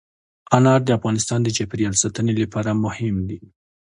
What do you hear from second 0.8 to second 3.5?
د افغانستان د چاپیریال ساتنې لپاره مهم دي.